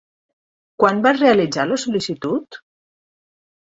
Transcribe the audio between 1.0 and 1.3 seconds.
vas